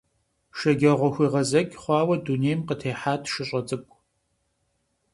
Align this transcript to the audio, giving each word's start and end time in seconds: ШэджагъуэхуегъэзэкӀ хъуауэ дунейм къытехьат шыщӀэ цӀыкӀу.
ШэджагъуэхуегъэзэкӀ 0.57 1.75
хъуауэ 1.81 2.15
дунейм 2.25 2.59
къытехьат 2.67 3.21
шыщӀэ 3.31 3.61
цӀыкӀу. 3.67 3.97